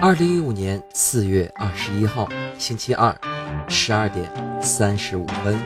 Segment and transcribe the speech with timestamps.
[0.00, 3.16] 二零一五年四月二十一号，星期二，
[3.68, 5.58] 十二点三十五分。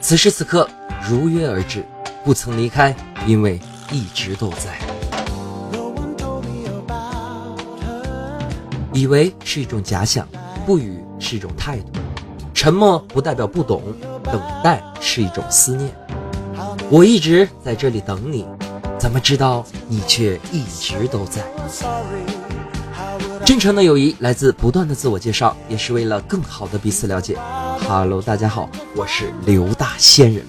[0.00, 0.68] 此时此刻，
[1.10, 1.84] 如约而至，
[2.24, 2.94] 不曾离开，
[3.26, 4.78] 因为一直都在。
[8.92, 10.26] 以为是一种假想，
[10.66, 11.92] 不语是一种态度，
[12.52, 13.82] 沉默不代表不懂，
[14.24, 15.90] 等待是一种思念。
[16.90, 18.46] 我一直在这里等你。
[18.98, 21.40] 怎么知道你却一直都在？
[23.44, 27.38] 真诚的友谊来自不断的自我介绍，也是为了更好的彼此了解。
[27.88, 30.44] Hello，大家好，我是刘大仙人。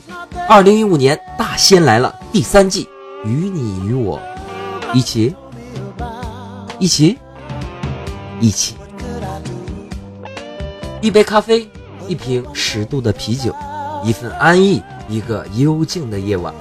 [0.48, 2.90] 二零一五年大仙来了第三季，
[3.24, 4.20] 与你与我
[4.94, 5.36] 一起，
[6.80, 7.18] 一起，
[8.40, 8.76] 一起。
[11.02, 11.70] 一杯咖啡，
[12.08, 13.54] 一瓶十度的啤酒，
[14.04, 16.54] 一份安逸，一个幽静的夜晚。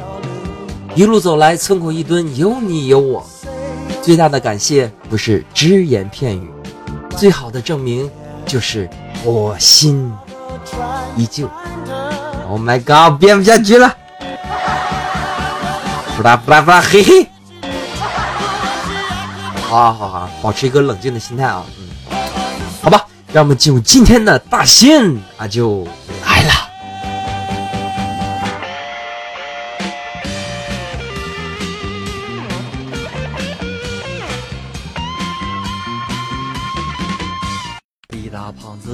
[0.95, 3.25] 一路走来，村口一蹲，有你有我。
[4.03, 6.51] 最大的感谢不是只言片语，
[7.17, 8.11] 最好的证明
[8.47, 8.89] 就是
[9.25, 10.13] 我心
[11.17, 11.49] 依旧。
[12.49, 13.95] Oh my god，编不下去了！
[16.19, 17.31] 不拉不拉不拉，嘿嘿。
[19.63, 21.65] 好好好，保持一个冷静的心态啊。
[21.79, 21.89] 嗯，
[22.83, 25.87] 好吧，让我们进入今天的大仙啊，就
[26.27, 26.68] 来了。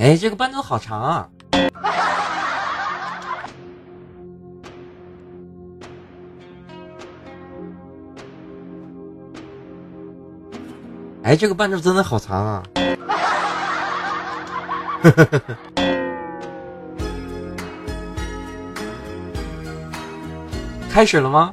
[0.00, 1.28] 哎，这个伴奏好长啊！
[11.22, 12.62] 哎，这个伴奏真的好长啊！
[20.90, 21.52] 开始了吗？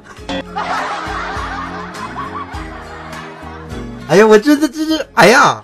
[4.08, 5.60] 哎呀，我这这这这，哎呀！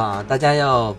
[0.00, 0.96] 吧，大家要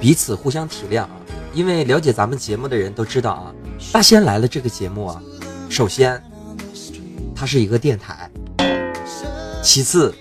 [0.00, 1.10] 彼此互相体谅啊！
[1.52, 3.50] 因为了解咱们节目的人都知道啊，
[3.92, 5.20] 大仙来了这个节目啊，
[5.68, 6.22] 首先
[7.34, 8.30] 它是一个电台，
[9.60, 10.14] 其次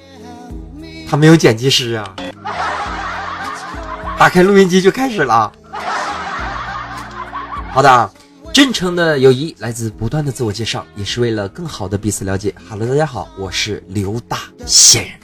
[1.07, 2.15] 它没有剪辑师啊，
[4.17, 5.51] 打开录音机就开始了。
[7.71, 8.11] 好的，
[8.51, 12.55] 真诚的友谊来自不断的自我介绍，也是为了更好的彼此了解。
[12.67, 15.20] Hello，大家好，我是刘大仙人。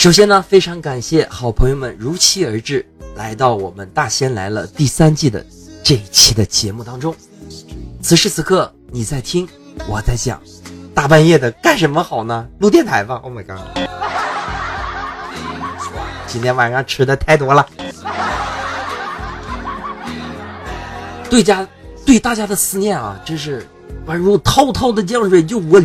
[0.00, 5.44] 首先呢，非常感谢好朋友们如期而至，来到我们《大仙来了》第三季的
[5.82, 7.14] 这一期的节目当中。
[8.00, 9.46] 此时此刻，你在听，
[9.86, 10.40] 我在讲，
[10.94, 12.48] 大半夜的干什么好呢？
[12.60, 13.16] 录电台吧。
[13.16, 13.58] Oh my god！
[16.26, 17.68] 今天晚上吃的太多了，
[21.28, 21.68] 对家
[22.06, 23.66] 对大家的思念啊，真是
[24.06, 25.78] 宛如滔滔的江水，就我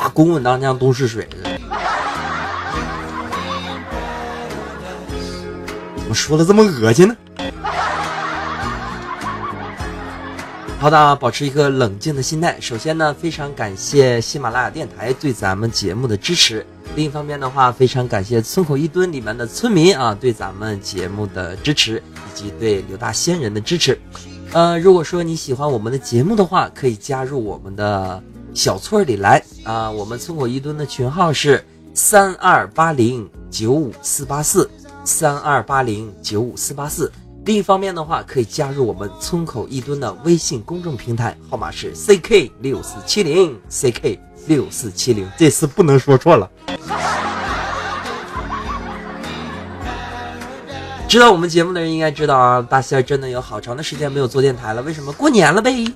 [0.00, 1.28] 哇，滚滚当江东逝水。
[6.06, 7.16] 怎么说的这么恶心呢？
[10.78, 12.56] 好的，保持一个冷静的心态。
[12.60, 16.64] 首先呢，非常感谢喜马拉雅电台对咱们节目的支持。
[16.94, 23.98] 另一方面的话，非常感谢村口一蹲里面的村民啊，对咱们节目的支持，以及对刘大仙人的支持。
[24.52, 28.22] 呃，如果说你喜欢我们的节目的话，可以加入我们的
[28.54, 29.90] 小村里来啊。
[29.90, 31.64] 我们村口一蹲的群号是
[31.94, 34.70] 三二八零九五四八四。
[35.06, 37.12] 三二八零九五四八四。
[37.44, 44.18] 另一方面的话，可以加入我们村口一吨的微信公众平台，号码是 ck 六四七零 ck
[44.48, 45.30] 六四七零。
[45.38, 46.50] 这次不能说错了。
[51.06, 54.82] 知道我们节目的人应该知道啊，大仙真的有好长的时间没有做电台了。
[54.82, 55.12] 为什么？
[55.12, 55.86] 过年了呗。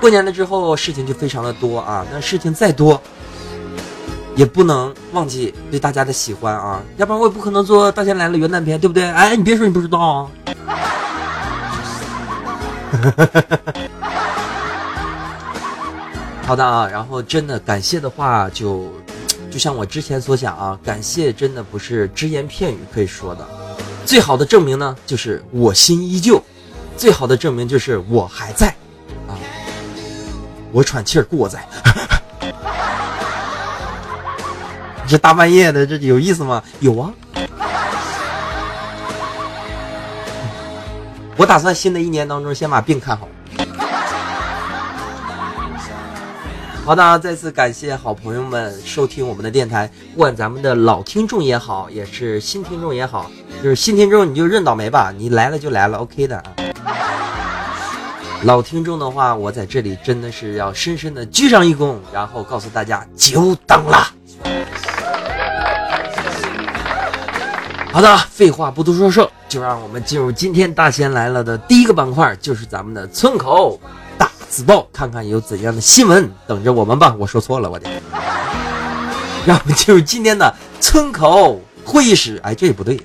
[0.00, 3.00] 过年了之后事情就非常的多啊，那事情再多，
[4.36, 9.10] 也不能忘记对大家的喜欢啊，要不然我也不可能做大仙来了元旦片，对不对？
[9.10, 10.28] 哎，你别说你不知道啊。
[16.46, 18.92] 好的啊，然后真的感谢的话，就
[19.50, 23.46] 就像我之前所讲啊，感谢真的不是只言片语可以说的，
[24.04, 26.40] 最好的证明呢，就是我心依旧，
[26.96, 28.68] 最好的证明就是我还在
[29.26, 29.34] 啊，
[30.72, 31.66] 我喘气儿故我在，
[35.08, 36.62] 这大半夜的这有意思吗？
[36.80, 37.12] 有啊，
[41.36, 43.28] 我打算新的一年当中先把病看好。
[46.84, 53.30] 好的，再次感谢好朋友们收听我们的电台，不管咱们的老听众也好，也是新听众也好，
[53.62, 56.44] 就是新听众你就认倒霉吧，你来了就来了，OK 的啊。
[58.42, 64.06] 老听众的话，我在这里真的是要深深的鞠上一躬，然后告诉大家久等了。
[67.96, 73.80] 好的，废话不多说，说就让我们进入今天大仙来了的第一个板块，就是咱们的村口。
[74.50, 77.16] 自报看看有怎样的新闻等着我们吧！
[77.18, 77.88] 我说错了，我的。
[79.46, 82.38] 让我们进入今天的村口会议室。
[82.42, 83.00] 哎，这也不对。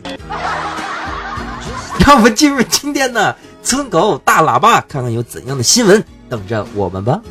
[2.05, 3.33] 让我们进入今天的
[3.63, 7.21] 村口大喇叭，看看有怎样的新闻等着我们吧。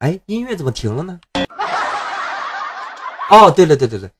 [0.00, 1.20] 哎，音乐怎么停了呢？
[3.30, 4.10] 哦，对了，对对对，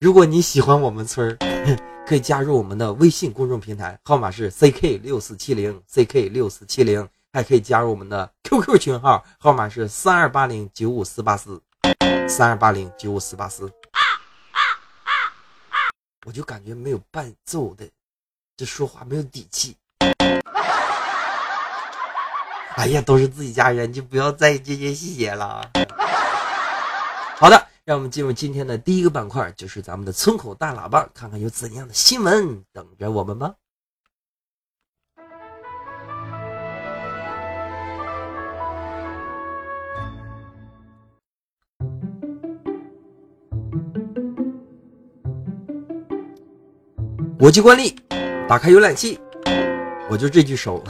[0.00, 1.38] 如果你喜欢我们村儿。
[2.06, 11.62] 可以加入我们的微信公众平台，号码是 ck 六四七零 ck 六四七零，还可以加入我们的 QQ 群号，号码是三二八零九五四八四
[12.28, 13.72] 三二八零九五四八四。
[16.26, 17.88] 我就感觉没有伴奏的，
[18.54, 19.74] 这说话没有底气。
[22.76, 25.70] 哎呀，都是自己家人，就不要在意这些细节了。
[27.38, 27.68] 好的。
[27.86, 33.52] 让我们进入今天的第一个板块，就是咱们的村口大喇叭，看看有怎样的新闻等着我们吧。
[47.38, 47.94] 国际惯例，
[48.48, 49.20] 打开浏览器，
[50.08, 50.82] 我就这句熟。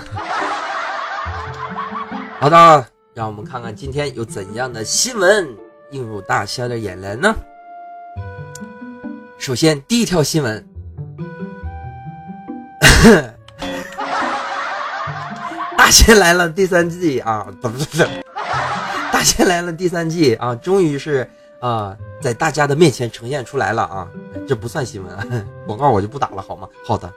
[2.38, 5.58] 好的，让我们看看今天有怎样的新闻。
[5.94, 7.32] 映入大仙的眼帘呢？
[9.38, 10.66] 首先，第一条新闻，
[15.78, 17.46] 大仙来了第三季啊！
[17.62, 18.04] 不是不不，
[19.12, 20.52] 大仙来了第三季啊！
[20.56, 21.30] 终于是
[21.60, 24.08] 啊，在大家的面前呈现出来了啊！
[24.48, 26.68] 这不算新闻， 广告我就不打了，好吗？
[26.84, 27.12] 好的。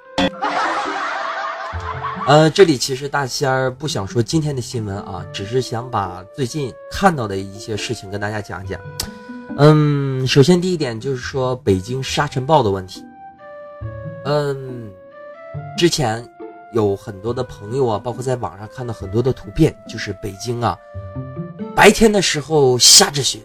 [2.28, 8.78] 呃，这里其实大仙儿不想说今天的新闻啊，只是想把最近看到的一些事情跟大家讲讲。
[9.58, 13.02] 嗯，首先第一点就是说北京沙尘暴的问题。
[14.26, 14.92] 嗯，
[15.78, 16.28] 之前
[16.74, 20.78] 有很多的朋友啊，包括在网上看到很多的图片，就是北京啊，
[21.74, 23.40] 白天的时候下着雪，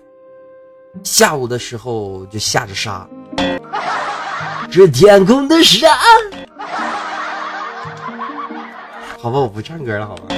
[1.05, 3.09] 下午的时候就下着沙，
[4.73, 5.87] 这天空的沙。
[9.23, 10.35] 好吧，我不唱歌了，好吧。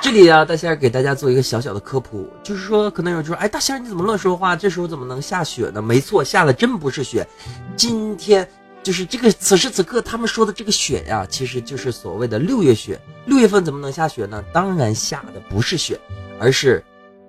[0.00, 4.54] 这里啊，大仙儿给大家做一个小小的科普，就是说，可能有人说，哎，大仙儿你怎么乱说话？
[4.54, 5.82] 这时候怎么能下雪呢？
[5.82, 7.26] 没错，下的真不是雪。
[7.74, 8.48] 今天
[8.80, 12.96] 就是这个此时此刻他们说的这个雪呀，其实就是所谓的六月雪。
[13.24, 14.40] 六月份怎么能下雪呢？
[14.52, 15.98] 当然下的不是雪，
[16.38, 16.80] 而是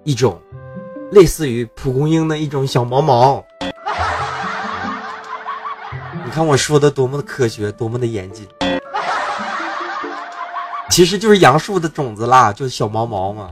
[0.03, 0.39] 一种
[1.11, 3.43] 类似于蒲公英的一种小毛毛。
[6.23, 8.47] 你看我说的多么的科学，多么的严谨。
[10.95, 13.51] 其实就是杨树的种子啦，就是小毛毛嘛。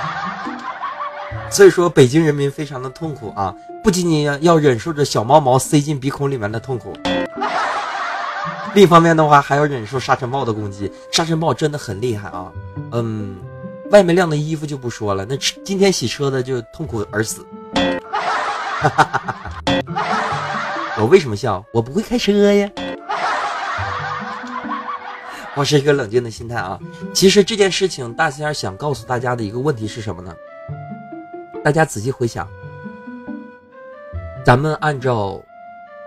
[1.50, 6.92] 所以说，北京人民非常的痛苦啊，不仅仅要要忍受着小毛毛塞进鼻孔里面的痛苦，
[8.74, 10.92] 另一方面的话，还要忍受沙尘暴的攻击。
[11.10, 12.52] 沙尘暴真的很厉害啊，
[12.92, 13.38] 嗯，
[13.90, 15.34] 外面晾的衣服就不说了，那
[15.64, 17.46] 今天洗车的就痛苦而死。
[21.00, 21.64] 我为什么笑？
[21.72, 22.70] 我不会开车呀。
[25.56, 26.78] 保持一个冷静的心态啊！
[27.12, 30.32] 其实这件事情，大仙儿想告诉大家的一个问题是什么呢？
[31.64, 32.48] 大家仔细回想，
[34.44, 35.42] 咱们按照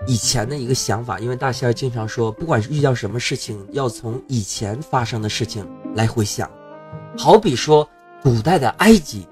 [0.07, 6.49] 以前的一个想法，因为大仙儿经常说，不管是遇到什么事情，要从以前发生的事情来回想。
[7.17, 7.87] 好比说，
[8.21, 9.27] 古代的埃及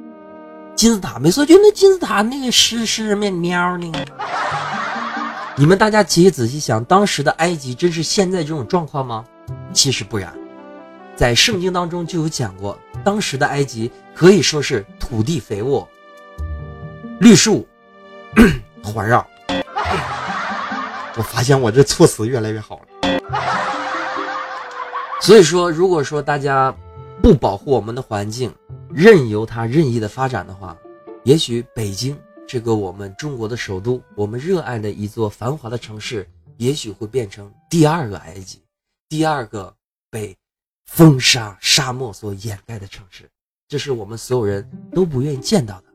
[0.76, 3.92] 金字塔，没错，就那金字塔那个湿湿面喵呢。
[5.56, 9.26] 你们大家仔细仔细想，当时的埃及真是现在这种状况吗？
[9.74, 10.34] 其实不然，
[11.16, 15.88] 在圣经当中就有讲过，当时的埃及可以说是土地肥沃，
[17.20, 17.68] 绿树
[18.84, 19.26] 环绕。
[21.18, 22.86] 我发现我这措辞越来越好了。
[25.22, 26.74] 所以说，如果说大家
[27.22, 28.54] 不保护我们的环境，
[28.90, 30.76] 任由它任意的发展的话，
[31.24, 38.61] 也许北京这个我们中国的首都，我们热爱的一座繁华的城市，也许会变成第二个埃及，
[39.12, 39.76] 第二个
[40.10, 40.38] 被
[40.86, 43.30] 风沙沙漠所掩盖的城市。
[43.68, 45.88] 这是我们所有人都不愿意见到的。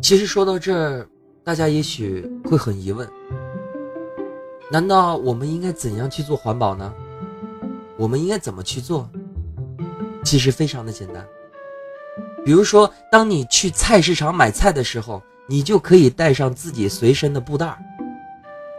[0.00, 1.04] 其实说到这儿，
[1.42, 3.10] 大家也许会很疑问：
[4.70, 6.94] 难道我们应该怎样去做环保呢？
[7.96, 9.10] 我们应该怎么去做？
[10.24, 11.26] 其实非常的简单。
[12.44, 17.76] 比如说，当你去菜市场买菜的时候，你就可以带上自己随身的布袋儿。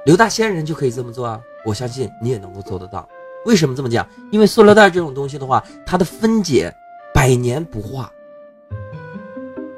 [0.05, 1.41] 刘大仙人就可以这么做啊！
[1.65, 3.07] 我相信你也能够做得到。
[3.45, 4.07] 为什么这么讲？
[4.31, 6.73] 因为塑料袋这种东西的话，它的分解
[7.13, 8.09] 百年不化。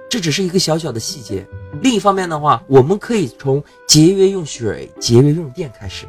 [0.09, 1.45] 这只是一个小小的细节。
[1.81, 6.05] 另一方面的话，我们可以从节约用水、节约用电开始。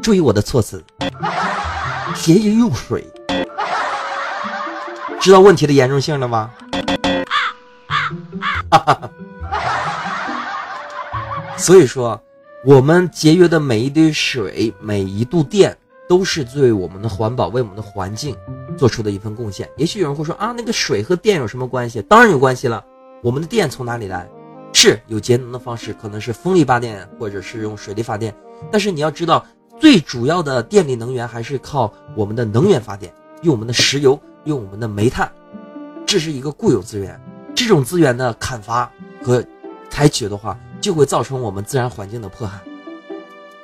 [0.00, 0.82] 注意我的措辞，
[2.14, 3.04] 节约用水。
[5.20, 6.52] 知道问题的严重性了吗？
[11.58, 12.20] 所以说，
[12.66, 15.76] 我们节约的每一滴水、每一度电，
[16.08, 18.36] 都是对我们的环保、为我们的环境
[18.76, 19.70] 做出的一份贡献。
[19.76, 22.02] 也许有人会说啊，那个水和电有什么关系？
[22.02, 22.84] 当然有关系了。
[23.22, 24.28] 我们的电从哪里来？
[24.72, 28.34] 是有节能的方式，可能是风力发电，或者是用水力发电。
[28.72, 29.46] 但是你要知道，
[29.78, 35.30] 最主要的电力能源还是靠我们的能源发电，用我们的石油，用我们的煤炭，
[36.04, 37.16] 这是一个固有资源。
[37.54, 38.90] 这种资源的砍伐
[39.22, 39.40] 和
[39.88, 42.58] 采取的话，就会造成我们自然环境的破害。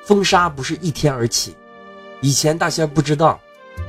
[0.04, 1.57] 风沙不是一天而起，
[2.21, 3.38] 以前大仙不知道，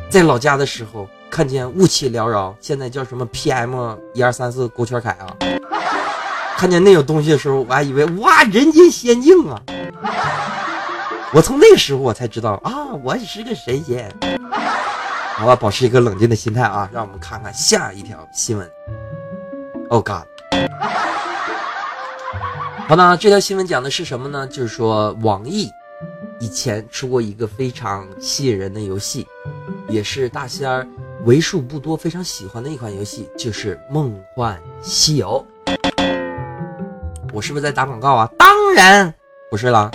[0.10, 5.36] 在老家的时候看见雾气缭绕，现在叫什么 PM 一二三四勾圈凯啊！
[6.56, 9.62] 看见那种东西的时候，我还以为哇，人间仙境啊！
[11.34, 14.16] 我从那时候我才知道啊，我是个神仙。
[15.36, 18.72] 好吧，保持一个冷静的心态啊，让我们看看下一条新闻。
[19.90, 20.28] Oh God！
[22.86, 24.46] 好那，这条新闻讲的是什么呢？
[24.48, 25.72] 就是说，网易
[26.40, 29.26] 以前出过一个非常吸引人的游戏，
[29.88, 30.86] 也是大仙儿
[31.24, 35.44] 为数不多非常喜欢的一款游戏，就是《梦幻西游》。
[37.34, 38.30] 我是不是在打广告啊？
[38.38, 39.12] 当然
[39.50, 39.90] 不是啦。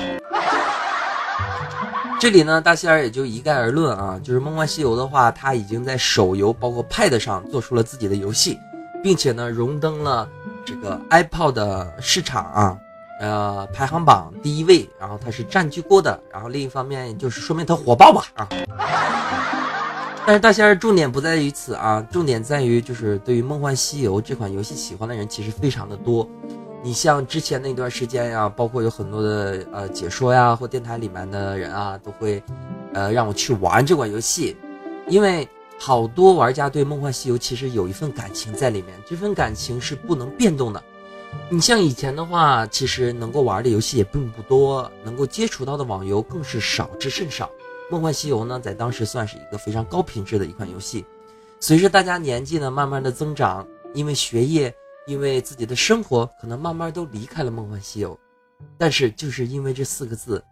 [2.19, 8.59] 这里呢，大仙儿也就一概而论啊，就是《梦幻西游》的话，它已经在手游包括 Pad 上做出了自己的游戏。
[9.01, 10.29] 并且呢，荣登了
[10.69, 12.79] 这个 iPod 的市场啊，
[13.21, 14.87] 呃，排行榜第一位。
[15.01, 16.21] 然后它是占据过的。
[16.31, 18.47] 然后另一方面就是说明它火爆吧啊。
[20.27, 26.29] 但是大仙儿重点不在于此啊，重点在于就是对于《梦幻西游》这款游戏喜欢的人其实非常的多。
[26.83, 32.43] 你像之前那段时间呀，包括有很多的呃解说呀或电台里面的人啊，都会
[32.93, 34.55] 呃让我去玩这款游戏，
[35.09, 35.49] 因为。
[35.79, 40.83] 好多玩家对《梦幻西游》其实有一份感情在里面，这份感情是不能变动的。
[41.51, 47.47] 你像以前的话，其实能够玩的游戏也并不多，能够接触到的网游更是少之甚少。
[47.91, 51.05] 《梦幻西游》呢，在当时算是一个非常高品质的一款游戏。
[51.61, 54.75] 随着大家年纪呢慢慢的增长，因为学业，
[55.07, 58.15] 因为自己的生活，可能慢慢都离开了《梦幻西游》。
[58.77, 60.43] 但是就是因为这四个字，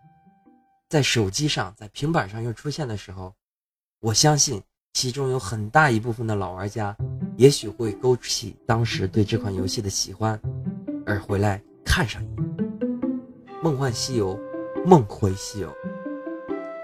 [0.89, 3.35] 在手机上、在平板上又出现的时候，
[4.01, 4.63] 我相信。
[4.97, 6.97] 其中有很大一部分的老玩家，
[7.37, 10.41] 也许会勾起当时对这款游戏的喜欢，
[11.05, 12.37] 而回来看上一眼
[13.63, 14.35] 《梦幻西游》，
[14.87, 15.71] 梦回西游。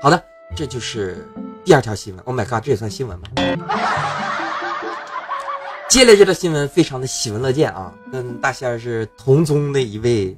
[0.02, 0.22] 好的，
[0.54, 1.26] 这就是
[1.64, 2.22] 第二条新闻。
[2.26, 3.28] Oh my god，这也算新闻吗？
[5.88, 10.36] 接下来这条新闻非常的喜闻乐见啊，跟大仙儿是同宗的一位，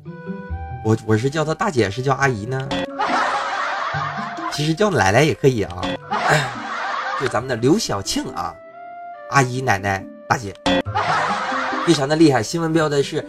[0.84, 2.68] 我我是叫她大姐，是叫阿姨呢？
[4.54, 5.82] 其实叫奶奶也可以啊。
[7.20, 8.54] 就咱们的刘晓庆啊，
[9.30, 10.54] 阿姨、奶奶、大姐，
[11.86, 12.42] 非常的厉害。
[12.42, 13.24] 新闻标的是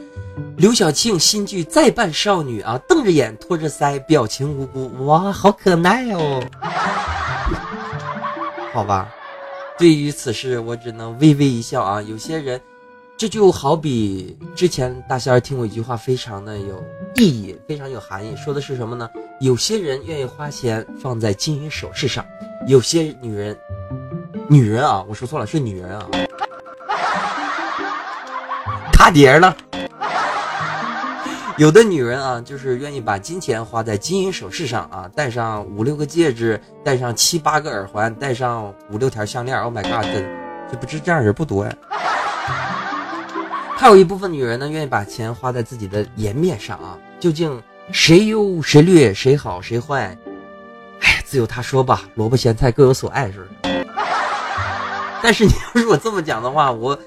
[0.57, 6.43] 刘晓庆新剧再扮少女啊，瞪着眼，托着腮，表情无辜，哇，好可爱哦。
[8.73, 9.13] 好吧，
[9.77, 12.01] 对于此事我只能微微一笑啊。
[12.01, 12.59] 有些人，
[13.15, 16.83] 这就好比之前大仙儿听过一句话，非常的有
[17.15, 19.07] 意义，非常有含义，说的是什么呢？
[19.41, 22.25] 有些人愿意花钱放在金银首饰上，
[22.67, 23.57] 有些女人。
[24.47, 26.07] 女人啊，我说错了，是女人啊，
[28.93, 29.55] 卡碟了。
[31.57, 39.57] 有的女人啊，就是愿意把金钱花在金银首饰上啊，戴上五六个戒指，戴上七八个耳环，戴上五六条项链。
[39.59, 40.05] Oh my god，
[40.69, 41.75] 这不是这样人不多呀。
[43.77, 46.97] 还有一部分女人呢，愿意把钱花在自己的颜面上啊。
[47.19, 47.59] 究竟
[47.91, 50.15] 谁优谁劣，谁好谁坏？
[51.25, 52.03] 自有他说吧。
[52.15, 53.74] 萝卜咸菜各有所爱，是不是？
[55.24, 56.98] 但是你要如果这么讲的话，我。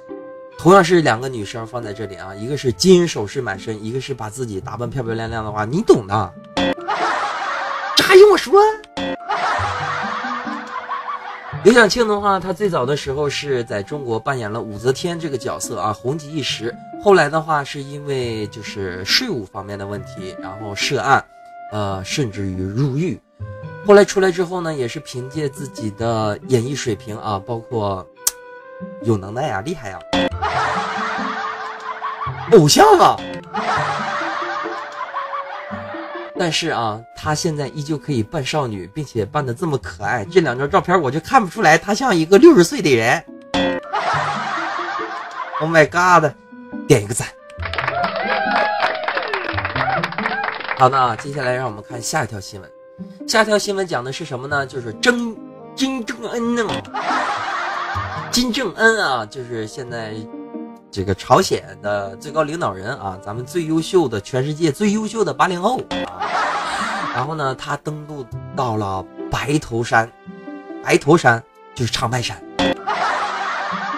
[0.61, 6.35] 同样是两个女生放在这里啊，一个是金银首饰满身，一个是把自己打扮漂漂亮亮的话，你懂的。
[7.95, 8.61] 这还用我说？
[11.63, 16.75] 刘晓庆的话，她最早的时候是在中国扮演了武则天这个角色啊，红极一时。
[17.05, 21.25] 后来的话，是因为就是税务方面的问题，然后涉案，
[21.71, 23.17] 呃，甚至于入狱。
[23.87, 28.07] 后来出来之后呢，也是凭借自己的演艺水平啊，包括
[29.03, 29.99] 有能耐呀，厉害呀。
[32.53, 33.17] 偶像啊！
[36.39, 40.25] 但是啊，她现在依旧可以扮少女，并且扮的这么可爱。
[40.25, 43.25] 这两张照片我就看不出来她像一个六十岁的人。
[45.61, 46.31] Oh my god！
[46.87, 47.27] 点一个赞。
[50.79, 52.71] 好的，接下来让我们看下一条新闻。
[53.29, 54.67] 下条新闻讲的是什么呢？
[54.67, 55.37] 就是曾
[55.77, 56.65] 金正恩呢。
[58.31, 60.15] 金正恩啊，就是现在。
[60.91, 65.79] 这个朝鲜的最高领导人啊，咱们最优秀的全世界最优秀的八零后，
[67.15, 68.25] 然后呢，他登陆
[68.57, 70.11] 到了白头山，
[70.83, 71.45] 白头山
[71.75, 72.43] 就是长白山，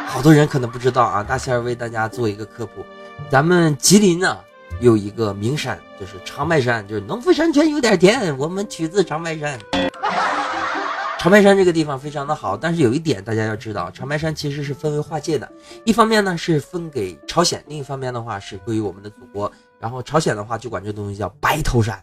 [0.05, 2.85] 好多人可能不知道啊，大仙儿为大家做一个科普，
[3.31, 4.37] 咱们吉林呢
[4.81, 9.59] 有一个名山，就是长白山，就是农夫山泉有点甜，我们取自长白山。
[11.21, 15.47] 长白山这个地方非常的好，但是有一点大家要知道，长白山其实是分为划界的，
[15.85, 19.53] 一方面呢是分给朝鲜，另一方面的话是归于我们的祖国。
[19.79, 22.03] 然后朝鲜的话就管这东西叫白头山，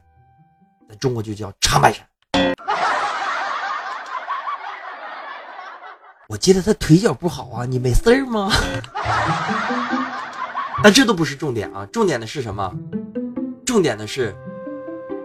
[0.87, 2.05] 在中国就叫长白山。
[6.29, 8.51] 我记得他腿脚不好啊，你没事儿吗？
[10.83, 12.73] 但这都不是重点啊，重点的是什么？
[13.65, 14.35] 重点的是，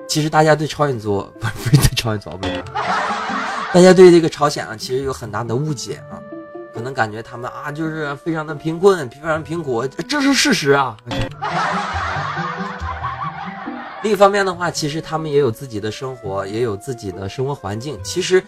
[0.08, 2.62] 其实大家对朝鲜族不是不是对朝鲜族不是。
[3.72, 6.20] 大家对这个朝鲜啊，其实有很大的误解啊，
[6.74, 10.96] 可能感觉他们啊就是非常的贫困，非常贫苦，这是事实啊。
[14.02, 17.98] 另一方面的话，其实他们也有自己的生活，也有自己的生活环境。
[18.02, 18.42] 其实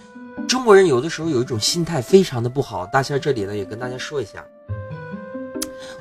[0.48, 4.44] 中国人有的时候有一种心态非常的不好，大仙这里呢也跟大家说一下，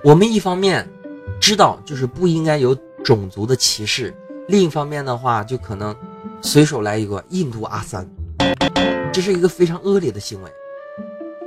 [0.04, 0.86] 我们一方面
[1.40, 4.14] 知道就是不应该有种族的歧视，
[4.50, 5.96] 另一方面的话就可能
[6.42, 8.06] 随手来一个印度阿三。
[9.14, 10.52] 这是一个非常恶劣的行为。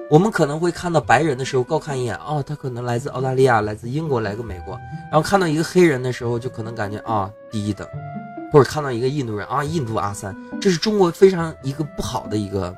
[0.09, 4.73] 我们可能会看到白人的时候高看一眼，哦，他可能来自澳大利亚，来自英国，来个美国。
[5.12, 7.87] 然后看到一个黑人的时候，就可能感觉啊低一等，
[8.51, 12.75] 或者看到一个印度人啊，印度阿三，这是中国非常一个不好的一个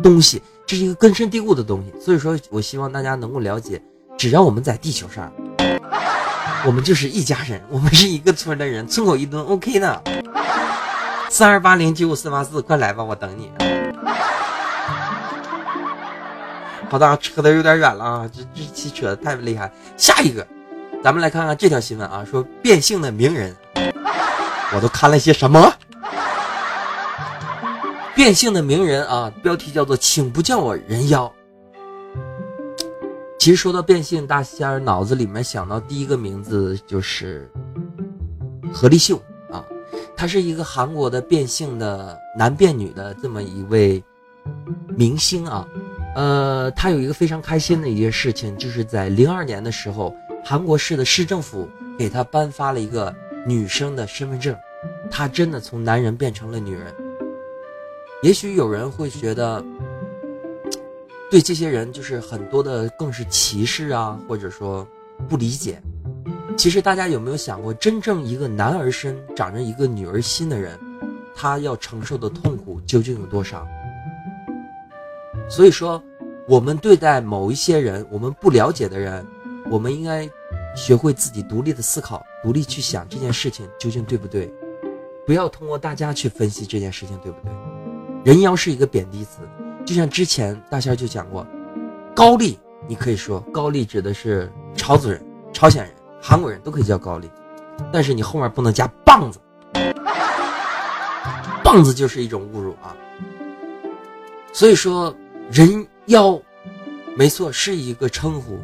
[0.00, 1.92] 东西，这是一个根深蒂固的东西。
[2.00, 3.82] 所以说我希望大家能够了解，
[4.18, 5.32] 只要我们在地球上，
[6.66, 10.02] 我们就是一家人，我们是一个村的人，村口一蹲，OK 的。
[11.30, 13.52] 三二八零九五四八四，快来吧，我等你。
[16.90, 19.70] 好的，扯的有点远了啊，这这期扯的太厉害。
[19.96, 20.44] 下一个，
[21.04, 23.56] 咱们来看看这条新闻啊，说变性的名人，
[24.74, 25.72] 我都看了些什么？
[28.16, 31.32] 变性的名人啊，标题叫做“请不叫我人妖”。
[33.38, 37.48] 其实说到变性，大仙儿脑子里面想到第一个名字就是
[38.72, 39.16] 何立秀
[39.50, 39.64] 啊。
[40.16, 44.02] 他是一个韩国的变性的男变女的这么一位
[44.96, 45.66] 明星啊，
[46.16, 53.14] 呃，他有一个非常开心的一件事情，就是在零二年的时候，韩国市的市政府给他颁发了一个
[53.46, 54.54] 女生的身份证，
[55.08, 56.92] 他真的从男人变成了女人。
[58.20, 59.64] 也许有人会觉得，
[61.30, 64.86] 对这些人就是很多的更是歧视啊，或者说
[65.28, 65.80] 不理解。
[66.56, 70.78] 其实大家有没有想过，真正一个男儿身长着一个女儿心的人，
[71.34, 73.66] 他要承受的痛苦究竟有多少？
[75.48, 76.02] 所以说，
[76.48, 79.24] 我们对待某一些人，我们不了解的人，
[79.70, 80.28] 我们应该
[80.74, 84.52] 学会自己独立的思考，独立去想这件事情究竟对不对，
[85.26, 87.52] 不要通过大家去分析这件事情对不对。
[88.24, 89.38] 人妖是一个贬低词，
[89.88, 91.46] 就像之前大仙就讲过，
[92.14, 95.18] 高丽，你可以说高丽指的是朝族人、
[95.50, 95.90] 朝鲜人。
[96.20, 97.30] 韩国人都可以叫高丽，
[97.90, 99.40] 但是你后面不能加棒子，
[101.64, 102.94] 棒子就是一种侮辱啊。
[104.52, 105.16] 所以说
[105.50, 106.38] 人妖，
[107.16, 108.58] 没错是一个称呼，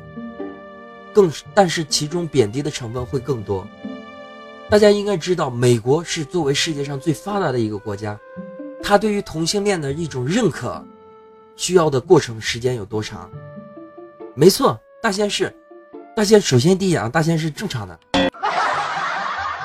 [1.14, 3.66] 更但是其中贬低的成分会更多。
[4.68, 8.14] 大家应该知道，美国是作为世界上最发达的一个国家，
[8.82, 10.84] 它对于同性恋的一种认可，
[11.56, 13.30] 需要的过程时间有多长？
[14.34, 15.54] 没错，大仙是，
[16.16, 17.98] 大仙首先第一眼，大仙是正常的，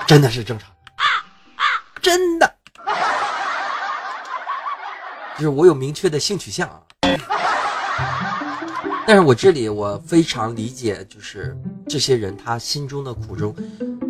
[0.08, 0.70] 真的是正常，
[2.02, 2.56] 真的，
[5.36, 6.82] 就是我有明确的性取向啊。
[9.08, 13.56] 但是我这里我非常理解，就是这些人他心中的苦衷。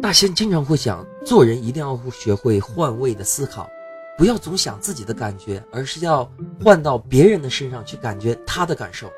[0.02, 3.70] 大仙经常会想，做人一定要学会换位的思考，
[4.19, 6.29] 不要总想自己的感觉，而是要
[6.62, 9.10] 换到别人的身上去感觉他的感受。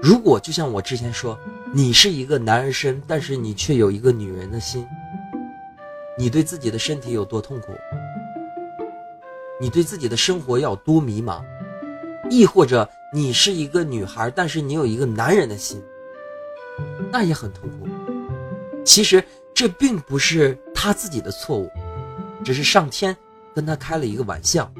[0.00, 1.36] 如果就像我之前说，
[1.74, 4.86] 你是一个男人身，但是你却有一个女人的心，
[6.16, 7.72] 你对自己的身体有多痛苦？
[9.60, 11.42] 你对自己的生活要多迷茫？
[12.30, 12.88] 亦或者？
[13.12, 15.82] 你是一个女孩，但是你有一个男人的心，
[17.10, 17.88] 那也很痛苦。
[18.84, 21.68] 其实这并不是他自己的错误，
[22.44, 23.16] 只是上天
[23.56, 24.70] 跟他开了一个玩笑。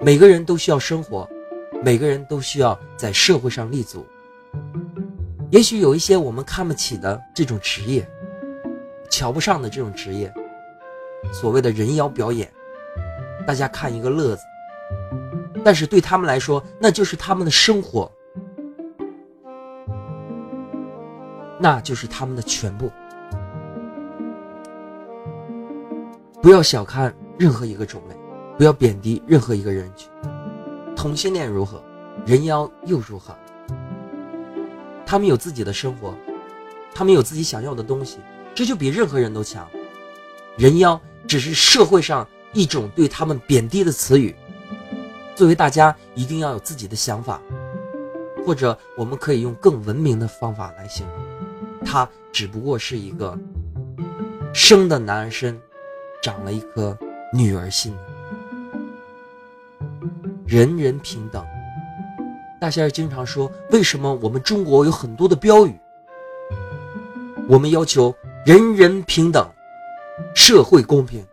[0.00, 1.28] 每个人都需要生活，
[1.82, 4.06] 每个人都需要在社会上立足。
[5.50, 8.08] 也许有一些我们看不起的这种职业，
[9.10, 10.32] 瞧不上的这种职业，
[11.32, 12.48] 所谓的人妖表演，
[13.44, 14.42] 大家看一个乐子。
[15.64, 18.08] 但是对他们来说，那就是他们的生活，
[21.58, 22.92] 那就是他们的全部。
[26.40, 28.14] 不要小看任何一个种类，
[28.58, 30.10] 不要贬低任何一个人群。
[30.94, 31.82] 同性恋如何，
[32.26, 33.34] 人妖又如何？
[35.06, 36.14] 他们有自己的生活，
[36.94, 38.18] 他们有自己想要的东西，
[38.54, 39.66] 这就比任何人都强。
[40.58, 44.36] 人妖只是社会上一种对他们贬低的词语。
[45.34, 47.40] 作为大家一定要有自己的想法，
[48.44, 53.34] 或者我们可以用更文明的方法来形容，他只不过是一个
[54.52, 55.58] 生的男儿身，
[56.22, 56.94] 长了一颗
[57.32, 57.96] 女儿心。
[60.46, 61.46] 人人平等，
[62.60, 65.78] 大仙儿经常说，为什么我们中国有很多的标语？
[67.48, 68.12] 我们要求
[68.44, 69.48] 人人平等，
[70.34, 71.24] 社会公平。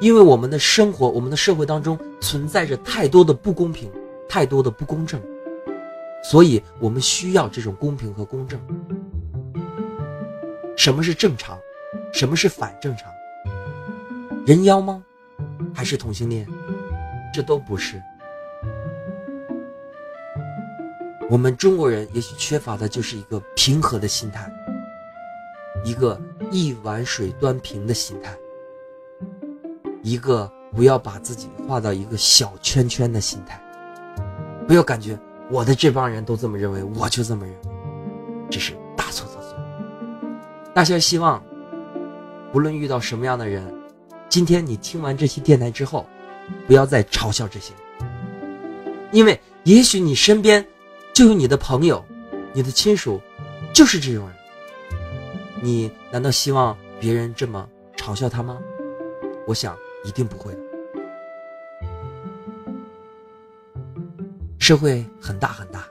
[0.00, 3.90] 因为我们的生活，我们的社会当中存在着太多的不公平，
[4.28, 5.18] 太多的不公正，
[6.22, 8.60] 所以我们需要这种公平和公正。
[10.76, 11.58] 什么是正常？
[12.12, 13.10] 什么是反正常？
[14.44, 15.02] 人妖吗？
[15.74, 16.46] 还是同性恋？
[17.32, 18.00] 这都不是。
[21.28, 24.48] 我们中国人也许缺乏的就是一个平和的心态，
[25.84, 26.20] 一个
[26.52, 28.32] 一碗水端平的心态。
[30.02, 33.58] 一个不要把自己画到一个小圈圈的心态，
[34.68, 35.18] 不要感觉
[35.50, 37.60] 我的这帮人都这么认为，我就这么认为，
[38.50, 39.56] 这是大错特错。
[40.74, 41.42] 大家希望，
[42.52, 43.64] 不论遇到什么样的人，
[44.28, 46.06] 今天你听完这期电台之后，
[46.66, 47.72] 不要再嘲笑这些，
[49.12, 50.66] 因为也许你身边
[51.12, 52.04] 就有你的朋友、
[52.52, 53.20] 你的亲属，
[53.72, 54.36] 就是这种人。
[55.62, 58.58] 你难道希望别人这么嘲笑他吗？
[59.46, 59.76] 我想。
[60.06, 60.60] 一定不会的。
[64.58, 65.88] 社会很大很大，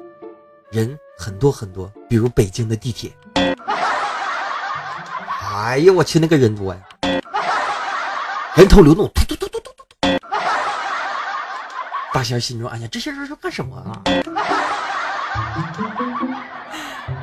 [0.70, 3.12] 人很多很多，比如北京的地铁。
[5.52, 6.88] 哎呀，我去，那个人多呀！
[8.56, 9.84] 人头流动，突突突突突突。
[12.14, 14.02] 大仙心中，哎呀，这些人是干什么啊？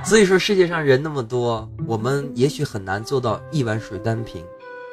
[0.05, 4.45] 所以说，世界上人那么多，我们也许很难做到一碗水端平，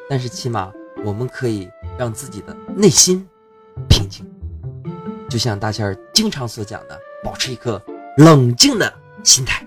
[0.09, 0.71] 但是起码
[1.03, 1.69] 我们可以。
[1.97, 3.27] 让自己的内心
[3.89, 4.23] 平静，
[5.27, 7.81] 就像大仙儿经常所讲的，保持一颗
[8.17, 9.65] 冷静的心态。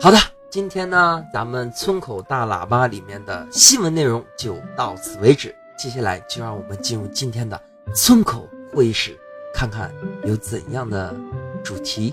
[0.00, 0.16] 好的，
[0.58, 5.54] 今天呢，咱们村口大喇叭里面的新闻内容就到此为止。
[5.78, 7.62] 接下来就让我们进入今天的
[7.94, 9.16] 村口会议室，
[9.54, 9.94] 看看
[10.24, 11.14] 有怎样的
[11.62, 12.12] 主题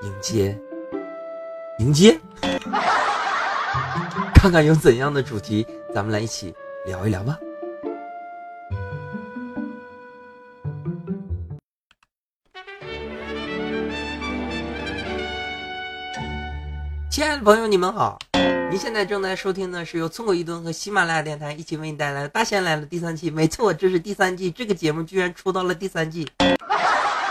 [0.00, 0.58] 迎接
[1.80, 2.18] 迎接。
[4.34, 6.54] 看看有怎样的主题，咱们来一起
[6.86, 7.38] 聊一聊吧。
[17.20, 18.18] 亲爱的朋友，你们好！
[18.70, 23.30] 您现在正在收听的是由村口一吨和喜马拉雅电台一起为你带来的《大仙来了》第三期。
[23.30, 26.26] 没错，这是第三季，这个节目居然出到了第三季。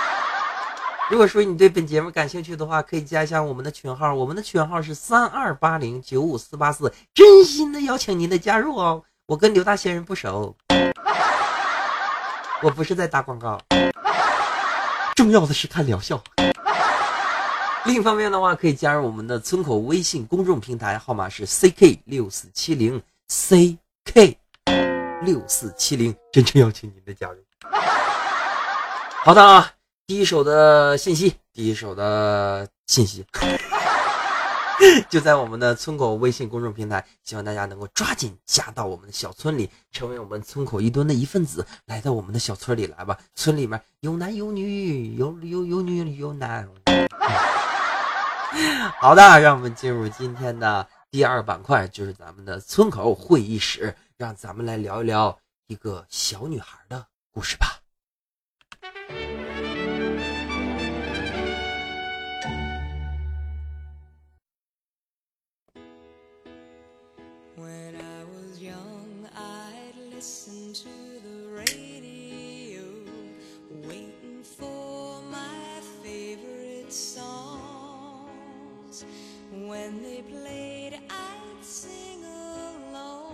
[1.09, 9.03] 如果说你对本节目感兴趣的话，可以加一下我们的群号，我们的群号是三二八零九五四八四，真心的邀请您的加入哦。
[9.25, 10.55] 我跟刘大仙人不熟，
[12.61, 13.59] 我不是在打广告，
[15.17, 16.21] 重要的是看疗效。
[17.85, 24.35] 另一方面的话，可以加入我们的村口微信公众平台，号码是 ck 六四七零 ck
[25.23, 27.37] 六四七零，真诚邀请您的加入。
[29.23, 29.71] 好的啊，
[30.05, 33.25] 第一手的信息，第一手的信息。
[35.09, 41.65] 就在我们的村口微信公众平台，希望大家能够抓紧加到我们的小村里，成为我们村口一墩的一份子。
[41.85, 46.67] 来到我们的小村里来吧，村里面有男有女，有有有女有男。
[48.99, 57.78] 好的，让我们进入今天的第二板块，就是咱们的村口会议室，让咱们来聊一聊一个小女孩的故事吧。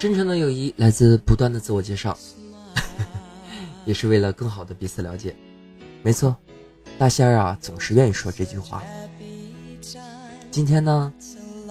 [0.06, 2.16] 真诚的友谊来自不断的自我介绍，
[3.86, 5.36] 也是为了更好的彼此了解。
[6.04, 6.38] 没错，
[7.00, 8.84] 大仙儿啊，总是愿意说这句话。
[10.52, 11.12] 今天呢，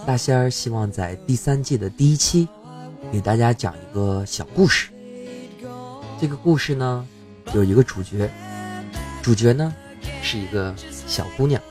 [0.05, 2.49] 大仙儿希望在第三季的第一期，
[3.13, 4.89] 给大家讲一个小故事。
[6.21, 7.07] 这个故事呢，
[7.55, 8.29] 有一个主角，
[9.23, 9.73] 主角呢
[10.23, 10.75] 是一个
[11.07, 11.63] 小姑娘。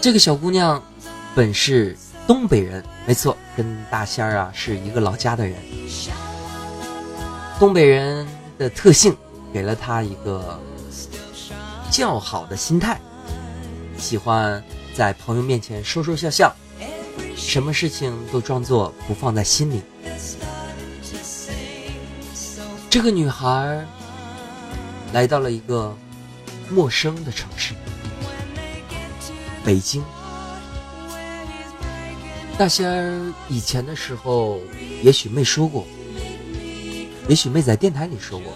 [0.00, 0.82] 这个小姑娘
[1.36, 1.96] 本是。
[2.26, 5.56] 东北人，没错，跟大仙儿啊是一个老家的人。
[7.58, 8.26] 东北人
[8.58, 9.14] 的特性
[9.52, 10.58] 给了他一个
[11.90, 12.98] 较好的心态，
[13.98, 14.62] 喜欢
[14.94, 16.54] 在朋友面前说说笑笑，
[17.36, 19.82] 什么事情都装作不放在心里。
[22.88, 23.84] 这个女孩
[25.12, 25.94] 来到了一个
[26.70, 27.74] 陌生的城市——
[29.64, 30.02] 北京。
[32.56, 34.60] 大仙儿以前的时候，
[35.02, 35.84] 也许没说过，
[37.28, 38.52] 也许没在电台里说过，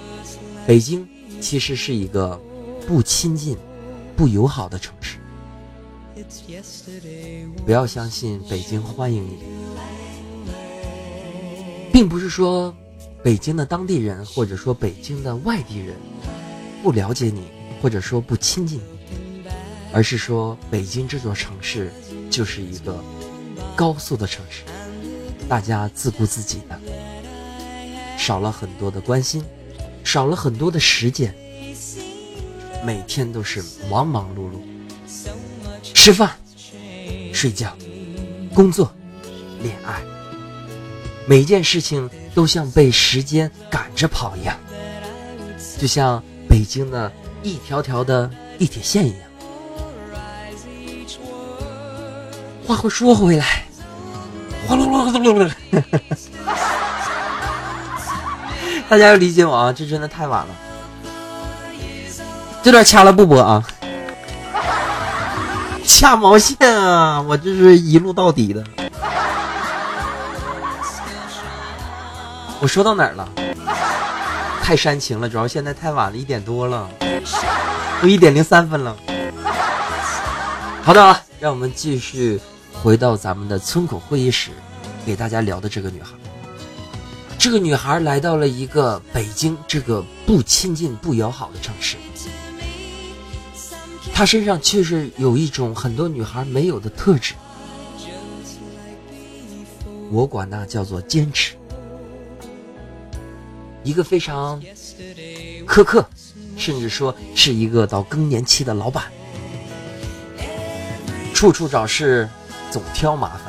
[0.67, 1.07] 北京
[1.41, 2.41] 其实是一个
[2.87, 3.57] 不亲近、
[4.17, 5.19] 不友好的城市。
[7.67, 9.39] 不要相信北京欢迎你，
[11.93, 12.73] 并不是说
[13.23, 15.97] 北京的当地人或者说北京的外地人
[16.85, 17.43] 不了解你，
[17.83, 19.51] 或者说不亲近你，
[19.93, 21.93] 而是说北京这座城市
[22.31, 23.03] 就是一个。
[23.79, 24.64] 高速的城市，
[25.49, 26.77] 大家自顾自己的，
[28.19, 29.45] 少了很多的关心，
[30.03, 31.33] 少了很多的时间，
[32.85, 34.59] 每天都是忙忙碌碌，
[35.95, 36.37] 吃饭、
[37.33, 37.73] 睡觉、
[38.53, 38.93] 工作、
[39.62, 40.03] 恋爱，
[41.25, 44.59] 每件事情都像被时间赶着跑一样，
[45.79, 47.12] 就像北京的
[47.45, 49.21] 一条条的地铁线一样。
[52.67, 53.68] 话会说回来。
[58.88, 60.49] 大家要理解我啊，这真的太晚了。
[62.62, 63.62] 这段掐了不播啊？
[65.85, 67.21] 掐毛线啊！
[67.23, 68.64] 我这是一路到底的。
[72.61, 73.29] 我说到哪儿了？
[74.62, 76.88] 太煽情了，主要现在太晚了，一点多了，
[78.03, 78.97] 都一点零三分了。
[80.83, 82.40] 好的啊，让我们继续。
[82.81, 84.53] 回到咱们的村口会议室，
[85.07, 86.13] 给大家聊的这个女孩。
[87.39, 91.97] 这个女孩来到了一个北京这个不亲近、不友好的城市，
[94.13, 97.35] 她身上却是有一种很多女孩没有的特质，
[100.11, 101.55] 我管那叫做坚持。
[103.85, 104.61] 一个非常
[105.67, 106.05] 苛刻，
[106.57, 109.05] 甚至说是一个到更年期的老板，
[111.33, 112.29] 处处找事。
[112.71, 113.48] 总挑麻烦，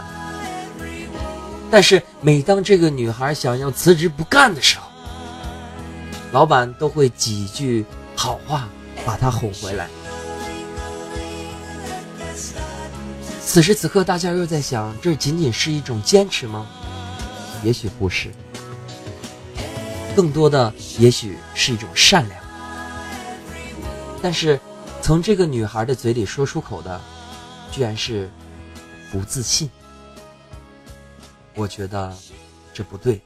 [1.72, 4.88] 但是每当这个女孩想要辞职不干的时候，
[6.32, 8.68] 老板都会几句好话
[9.06, 9.88] 把她哄回来。
[13.42, 16.68] 此时此刻，大家又在想，这仅仅是一种坚持吗？
[17.64, 18.30] 也许不是，
[20.16, 22.40] 更多的也许是一种善良。
[24.22, 24.60] 但是，
[25.02, 27.00] 从这个女孩的嘴里说出口的，
[27.72, 28.30] 居然是。
[29.12, 29.68] 不自信，
[31.56, 32.16] 我觉得
[32.74, 33.22] 这不对。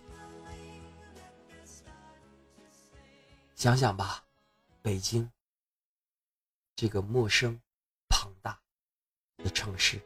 [3.55, 4.23] 想想吧，
[4.81, 5.29] 北京
[6.75, 7.57] 这个陌生、
[8.09, 8.59] 庞大
[9.37, 10.01] 的城市，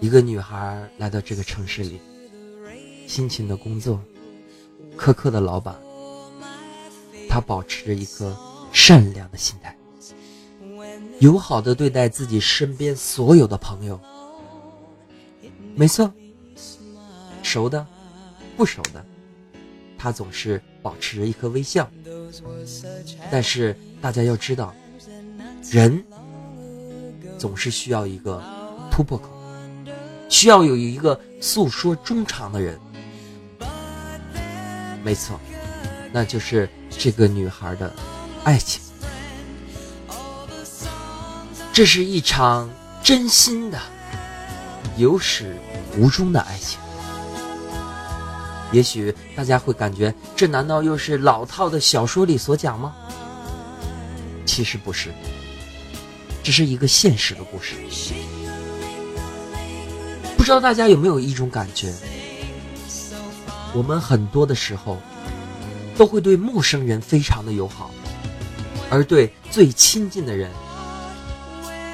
[0.00, 2.00] 一个女孩来到这个城市里，
[3.06, 4.02] 辛勤的工作，
[4.98, 5.80] 苛刻的老板，
[7.28, 8.36] 她保持着一颗
[8.70, 9.74] 善良的心态，
[11.20, 13.98] 友好的对待自己身边所有的朋友。
[15.78, 16.12] 没错，
[17.40, 17.86] 熟的，
[18.56, 19.04] 不熟的，
[19.96, 21.88] 他总是保持着一颗微笑。
[23.30, 24.74] 但是大家要知道，
[25.70, 26.04] 人
[27.38, 28.42] 总是需要一个
[28.90, 29.30] 突破口，
[30.28, 32.76] 需要有一个诉说衷肠的人。
[35.04, 35.38] 没错，
[36.12, 37.94] 那就是这个女孩的
[38.42, 38.82] 爱情。
[41.72, 42.68] 这是一场
[43.00, 43.80] 真心的、
[44.98, 45.56] 有始
[45.96, 46.78] 无终的爱情。
[48.72, 52.94] 也许大家会感觉，这难道又是老套的小说里所讲吗？
[54.44, 55.10] 其实不是，
[56.42, 57.76] 这是一个现实的故事。
[60.36, 61.94] 不知道大家有没有一种感觉？
[63.72, 64.98] 我们很多的时候
[65.96, 67.90] 都会对陌生人非常的友好，
[68.90, 70.50] 而对最亲近的人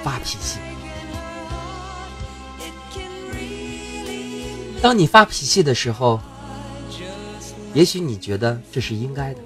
[0.03, 0.59] 发脾气。
[4.85, 6.21] 当你发脾气的时候，
[7.73, 9.41] 也许你觉得这是应该的，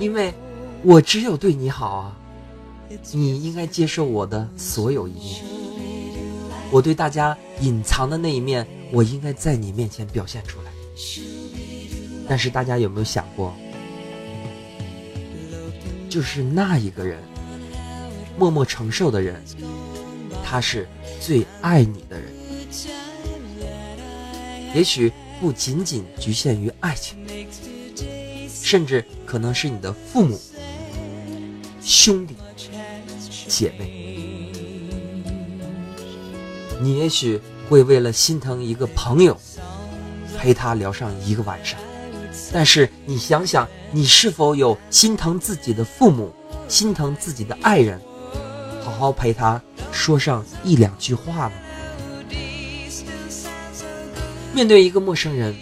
[0.00, 0.34] 因为
[0.82, 2.16] 我只有对你好啊，
[3.12, 5.44] 你应该接受我的所有一面。
[6.72, 10.72] 我对大家隐藏的那一面，我应该在你面前表现出来。
[12.28, 13.54] 但是大家有没有想过，
[16.08, 17.22] 就是那一个人，
[18.36, 19.40] 默默承受的人，
[20.44, 20.88] 他是
[21.20, 22.32] 最爱你的人。
[24.74, 25.12] 也许。
[25.40, 27.18] 不仅仅局限于爱情，
[28.48, 30.40] 甚至可能是你的父母、
[31.82, 32.36] 兄弟、
[33.48, 34.52] 姐妹。
[36.80, 39.36] 你也许会为了心疼一个朋友，
[40.38, 41.76] 陪他聊上一个晚上。
[42.52, 46.32] 但是你想想，你是否有心疼自己的父母、
[46.68, 48.00] 心疼自己的爱人，
[48.80, 51.52] 好好陪他说上一两句话呢？
[54.54, 55.54] 面对一个陌生人，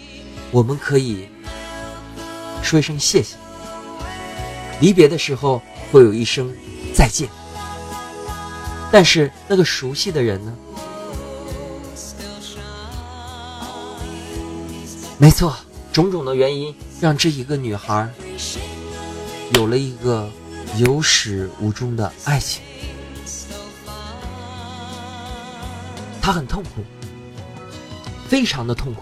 [0.51, 1.27] 我们可以
[2.61, 3.35] 说一声谢谢。
[4.79, 6.53] 离别的时候会有一声
[6.93, 7.29] 再见。
[8.91, 10.53] 但是那个熟悉的人呢？
[15.17, 15.55] 没错，
[15.93, 18.09] 种种的原因让这一个女孩
[19.53, 20.29] 有了一个
[20.77, 22.61] 有始无终的爱情。
[26.21, 26.83] 她很痛苦。
[28.31, 29.01] 非常的痛苦。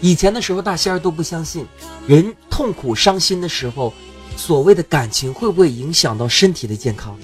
[0.00, 1.66] 以前的时候，大仙儿都不相信，
[2.08, 3.92] 人痛苦伤心的时候，
[4.38, 7.14] 所谓的感情会不会影响到身体的健康？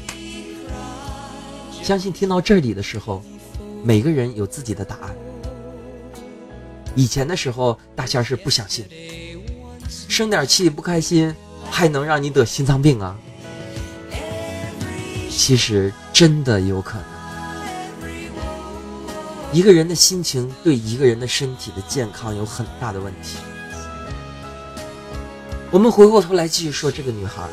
[1.82, 3.22] 相信听到这里的时候，
[3.82, 5.16] 每个人有自己的答案。
[6.94, 8.84] 以前的时候，大仙儿是不相信，
[10.10, 11.34] 生点气不开心，
[11.70, 13.16] 还能让你得心脏病啊？
[15.30, 17.11] 其实真的有可能。
[19.52, 23.36] 一个人的心情对一个人的身体的健康有很大的问题。
[25.70, 27.46] 我们回过头来继续说这个女孩，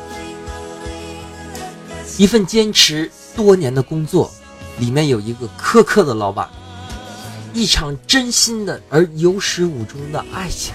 [2.16, 4.30] 一份坚持多年的工作，
[4.78, 6.48] 里面有一个苛刻的老板，
[7.52, 10.74] 一场真心的而有始无终的爱情，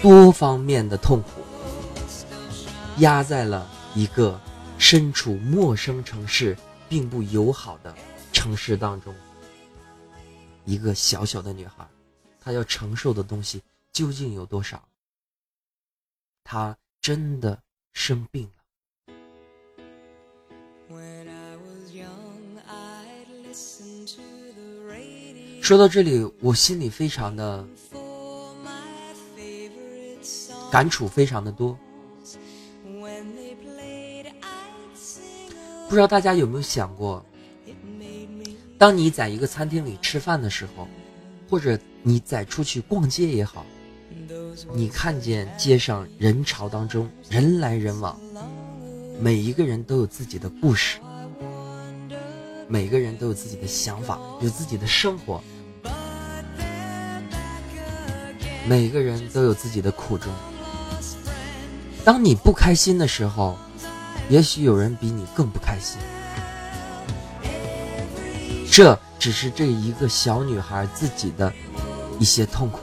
[0.00, 1.42] 多方面的痛苦，
[2.98, 4.40] 压在了一个
[4.78, 6.56] 身处陌生城市
[6.88, 7.92] 并不友好的。
[8.32, 9.14] 城市当中，
[10.64, 11.86] 一个小小的女孩，
[12.40, 13.62] 她要承受的东西
[13.92, 14.82] 究竟有多少？
[16.44, 17.62] 她真的
[17.92, 18.52] 生病了。
[25.62, 27.64] 说到这里，我心里非常的
[30.70, 31.78] 感触，非常的多。
[35.88, 37.24] 不知道大家有没有想过？
[38.80, 40.88] 当你在一个餐厅里吃饭的时候，
[41.50, 43.66] 或者你在出去逛街也好，
[44.72, 48.18] 你看见街上人潮当中人来人往，
[49.20, 50.98] 每一个人都有自己的故事，
[52.68, 55.42] 每个人都有自己的想法，有自己的生活，
[58.66, 60.32] 每个人都有自己的苦衷。
[62.02, 63.58] 当你不开心的时候，
[64.30, 66.00] 也许有人比你更不开心。
[68.70, 71.52] 这只是这一个小女孩自己的
[72.20, 72.78] 一些痛苦，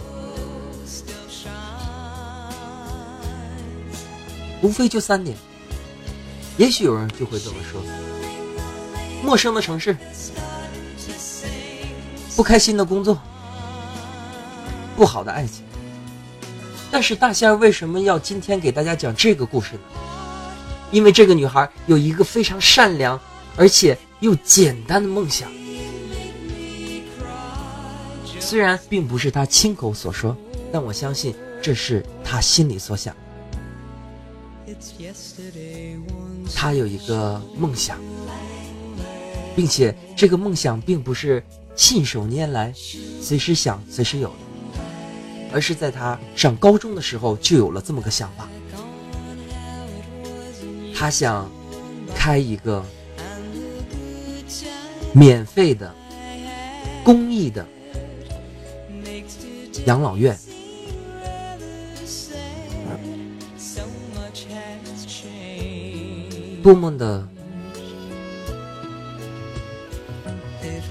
[4.61, 5.37] 无非就三点。
[6.57, 7.81] 也许有人就会这么说：
[9.23, 9.95] 陌生的城市，
[12.35, 13.17] 不开心的工作，
[14.97, 15.63] 不好的爱情。
[16.91, 19.79] 但是大仙为什么要今天给大家讲这个故事呢？
[20.91, 23.19] 因为这个女孩有一个非常善良
[23.55, 25.49] 而且又简单的梦想。
[28.47, 30.33] 虽然并不是他亲口所说，
[30.71, 33.13] 但我相信这是他心里所想。
[36.55, 37.99] 他有一个梦想，
[39.53, 41.43] 并且这个梦想并不是
[41.75, 42.71] 信手拈来、
[43.21, 44.35] 随时想随时有的，
[45.51, 48.47] 而是在他上高中的时候就有了这么个想法。
[50.95, 51.51] 他想
[52.15, 52.81] 开一个
[55.11, 55.93] 免费的、
[57.03, 57.67] 公益的。
[59.87, 60.37] 养老院，
[66.61, 67.25] 多么的，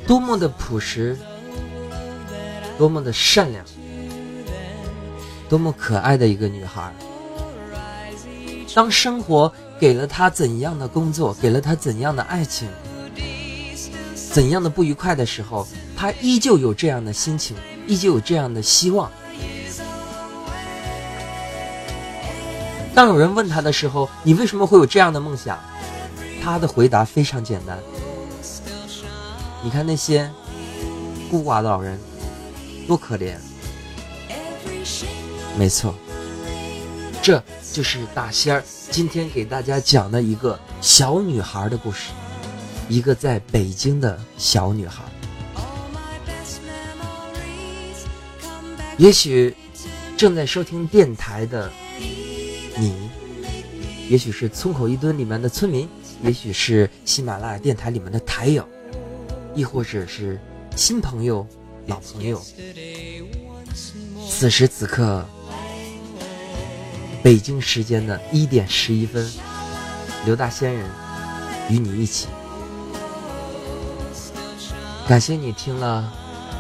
[0.07, 1.15] 多么的朴实，
[2.79, 3.63] 多么的善良，
[5.47, 6.91] 多么可爱的一个女孩。
[8.75, 12.67] 当生活给了她怎样的工作，给了她怎样的爱情，
[14.15, 17.55] 怎样的不愉快的时候，她依旧有这样的心情。
[17.87, 19.11] 依旧有这样的希望。
[22.95, 25.59] 当有人问他的时候，你为什么会有这样的梦想？
[26.43, 27.79] 他的回答非常简单。
[29.63, 30.31] 你看那些
[31.31, 31.99] 孤寡的老人，
[32.87, 33.37] 多可怜。
[35.59, 35.95] 没错，
[37.21, 42.13] 这就是大仙儿今天给大家讲的一个小女孩的故事，
[42.89, 45.03] 一个在北京的小女孩。
[48.99, 49.55] 也许
[50.17, 51.71] 正在收听电台的
[52.79, 53.11] 你，
[54.09, 55.87] 也许是村口一蹲里面的村民，
[56.23, 58.67] 也许是喜马拉雅电台里面的台友，
[59.55, 60.41] 亦或者是
[60.75, 61.47] 新朋友、
[61.87, 62.43] 老朋友。
[64.31, 65.27] 此时此刻，
[67.23, 69.31] 北京时间的一点十一分，
[70.25, 70.89] 刘大仙人
[71.69, 72.29] 与你一起，
[75.07, 76.11] 感谢你听了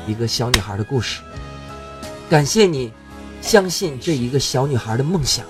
[0.06, 1.22] 一个小女孩的故事。
[2.28, 2.92] 感谢你，
[3.40, 5.46] 相信这一个小女孩的梦想。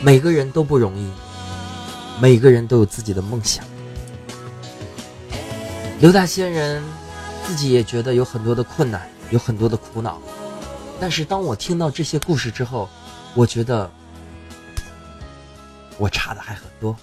[0.00, 1.10] 每个人都不容易，
[2.20, 3.64] 每个人都有自己的梦想。
[6.00, 6.82] 刘大仙人
[7.46, 10.20] 自己也觉得有很多的困难，有很多的苦恼。
[10.98, 12.88] 但是当我听到这些故事之后，
[13.34, 13.90] 我觉得
[15.98, 16.96] 我差的还很多。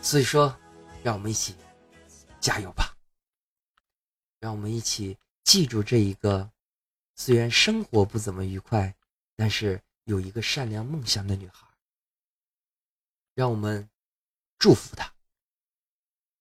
[0.00, 0.54] 所以说，
[1.02, 1.54] 让我们一起
[2.40, 2.83] 加油吧。
[4.44, 6.52] 让我们一起记住这一个，
[7.14, 8.94] 虽然生活不怎么愉快，
[9.34, 11.66] 但是有一个善良梦想的女孩。
[13.32, 13.88] 让我们
[14.58, 15.10] 祝福她，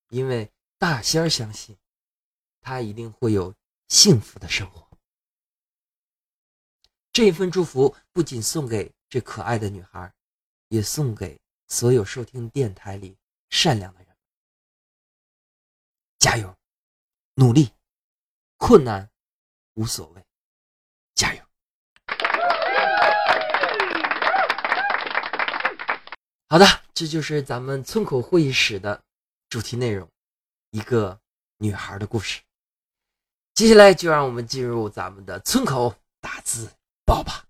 [0.09, 1.77] 因为大仙儿相信，
[2.59, 3.55] 她一定会有
[3.87, 4.85] 幸福的生活。
[7.13, 10.13] 这一份祝福不仅送给这可爱的女孩，
[10.67, 11.39] 也送给
[11.69, 13.17] 所有收听电台里
[13.49, 14.13] 善良的人。
[16.19, 16.53] 加油，
[17.35, 17.71] 努力！
[18.65, 19.09] 困难
[19.73, 20.25] 无所谓，
[21.15, 21.43] 加油！
[26.47, 29.03] 好的，这就是咱们村口会议室的
[29.49, 30.09] 主题内容，
[30.71, 31.19] 一个
[31.57, 32.39] 女孩的故事。
[33.53, 36.71] 接下来就让我们进入咱们的村口打字
[37.05, 37.43] 报吧。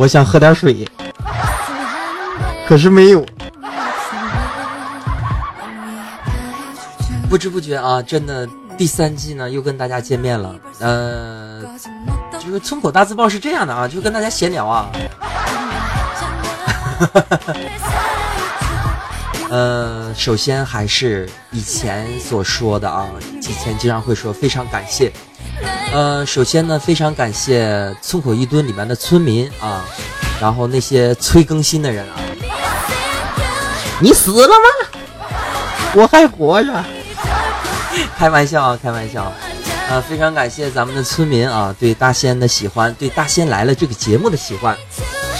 [0.00, 0.88] 我想喝点水，
[2.66, 3.22] 可是没有。
[7.28, 8.48] 不知不觉啊，真的
[8.78, 10.54] 第三季呢又跟大家见面了。
[10.78, 11.60] 呃，
[12.38, 14.90] 就是村口大字报是这样的啊，就跟大家闲聊啊。
[19.50, 25.12] 呃，首先还是以前所说的啊，以前经常会说非常感谢。
[25.92, 29.84] 呃，首先呢，非常感谢村口一蹲里面的村民啊，
[30.40, 32.14] 然后那些催更新的人啊，
[34.00, 35.00] 你死了吗？
[35.96, 36.84] 我还活着，
[38.16, 39.32] 开玩笑啊，开玩笑。
[39.88, 44.76] 呃，非常感谢咱们的村民啊，对大仙的喜欢，对大仙来了这个节目的喜欢。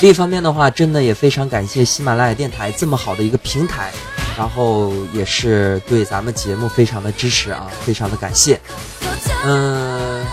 [0.00, 3.92] 另一方面的话，真的也非常感谢喜马拉雅电台这么好的一个平台，
[4.36, 8.60] 然后也是对咱们节目非常的支持啊，非常的感谢。
[9.42, 10.24] 嗯，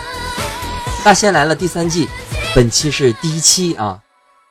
[1.04, 2.08] 大仙来了第三季，
[2.54, 3.98] 本期是第一期啊，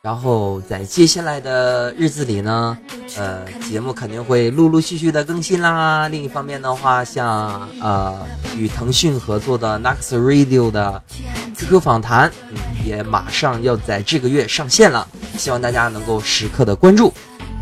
[0.02, 2.78] 然后在接下来的日子里呢，
[3.18, 6.08] 呃，节目肯定会陆陆续续的更新啦。
[6.08, 8.16] 另一方面的话，像呃
[8.56, 11.02] 与腾讯合作的 Next Radio 的
[11.58, 17.12] QQ 访谈，嗯，也马上要在这个月上线了，希望大家能够时刻的关注。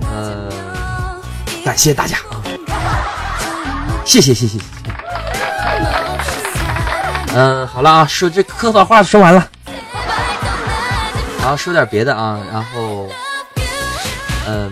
[0.03, 0.49] 呃，
[1.65, 2.39] 感谢大家啊，
[4.05, 4.59] 谢谢谢谢
[7.37, 9.45] 嗯，好了啊，说这客套话说完了，
[11.41, 13.09] 然后说点别的啊，然后，
[14.47, 14.71] 嗯，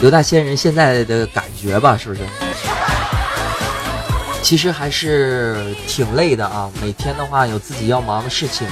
[0.00, 2.20] 刘大仙人现在的感觉吧，是不是？
[4.40, 8.68] 其实还是挺累的啊，每天的话有自己要忙的事情，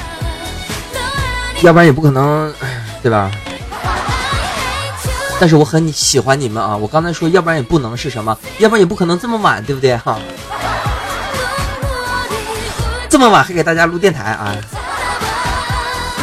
[1.63, 2.55] 要不然也不可能，
[3.03, 3.29] 对吧？
[5.41, 10.17] 但是我很喜欢你们啊，我刚才说要不然也不能是什么，要不然也不可能这么晚，对不对哈？
[13.15, 14.57] 这么晚还给大家录电台啊！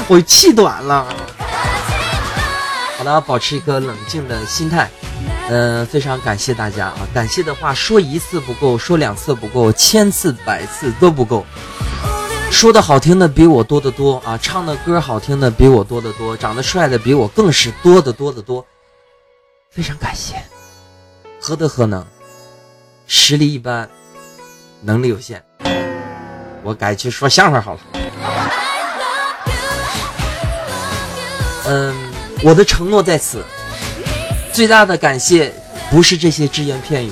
[0.09, 1.07] 我气短了。
[2.97, 4.91] 好的，保持一个冷静的心态。
[5.47, 7.07] 嗯，非常感谢大家啊！
[7.13, 11.45] 感谢的话说一次不够，说两次不够，千次百次都不够。
[12.51, 14.37] 说的好听的比我多得多啊！
[14.41, 18.65] 唱的歌好听的比我多得多，长得帅的比我更是多得多得多。
[19.69, 20.35] 非常感谢。
[21.39, 22.05] 何德何能？
[23.07, 23.89] 实力一般，
[24.81, 25.41] 能力有限。
[26.63, 27.79] 我改去说相声好了。
[31.65, 31.95] 嗯，
[32.43, 33.43] 我的承诺在此。
[34.53, 35.53] 最大的感谢
[35.89, 37.11] 不是这些只言片语，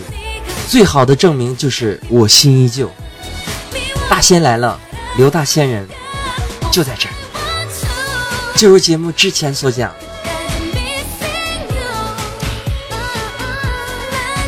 [0.68, 2.92] 最好的证明就是我心依旧。
[4.10, 4.80] 大仙来了，
[5.18, 5.88] 刘大仙人
[6.72, 7.14] 就在这儿。
[8.56, 9.94] 就如节目之前所讲，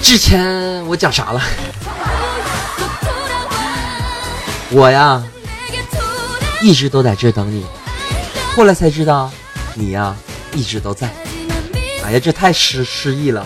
[0.01, 1.41] 之前我讲啥了？
[4.73, 5.21] 我呀，
[6.61, 7.65] 一直都在这等你。
[8.55, 9.29] 后来才知道，
[9.75, 10.15] 你呀
[10.53, 11.09] 一直都在。
[12.05, 13.45] 哎呀，这太失失忆了。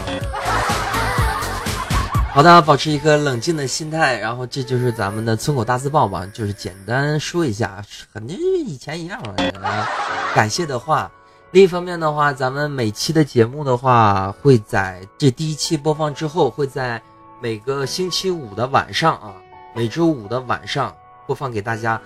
[2.32, 9.19] 好的，保持一个冷静的心态，然后这就是咱们的村口大字报吧，就是简单说一下，肯定以前一样
[9.63, 9.89] 啊。
[10.36, 11.09] 感谢的话，
[11.51, 17.01] 另一方面的话，咱们每期的节目的话，会在这第一期播放之后，会在
[17.41, 19.34] 每个星期五的晚上啊，
[19.73, 20.93] 每周五的晚上。
[21.28, 21.99] 播放给大家，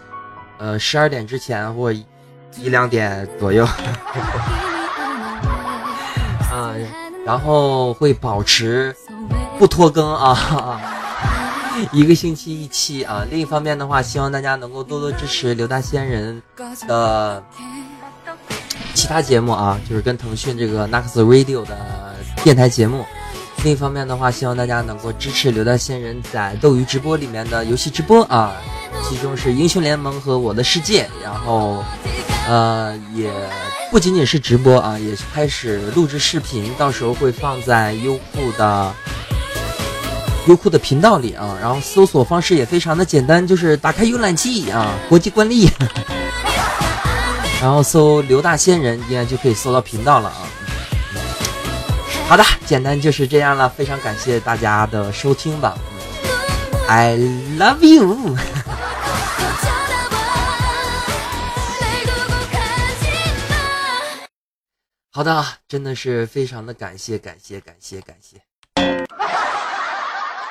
[0.57, 2.05] 呃，十二点之前或一
[2.55, 3.63] 两点左右，
[6.51, 6.73] 啊，
[7.25, 8.95] 然后会保持
[9.57, 10.81] 不拖更啊，
[11.91, 13.25] 一个星期一期啊。
[13.29, 16.41] 另一方面的话，希望大家能够多多支持刘大仙人
[16.87, 17.43] 的
[18.93, 23.05] 其他节目啊，就是跟腾讯这个 Next Radio 的电台节目。
[23.63, 28.53] 另一方面的话，希望大家能够支持刘大仙人在斗鱼直播里面的游戏直播啊。
[29.07, 31.83] 其中是英雄联盟和我的世界，然后，
[32.47, 33.31] 呃，也
[33.91, 38.93] 不仅仅是直播啊，也开始录制视频，到时候会放在优酷的
[40.47, 41.57] 优酷的频道里啊。
[41.59, 45.69] 然后搜索方式也非常的简单，就是打开浏览器啊，国际惯例，
[47.61, 50.45] 然后搜刘大仙人，应该就可以搜到频道了啊。
[52.27, 55.75] 好的，简单就是这样了，非常感谢大家的收听吧
[56.87, 57.17] ，I
[57.57, 58.37] love you。
[65.19, 68.41] 好的，真的是非常的感谢，感谢，感谢，感谢，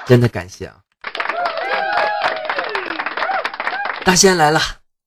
[0.05, 0.85] 真的感谢啊！
[4.05, 4.61] 大仙来了，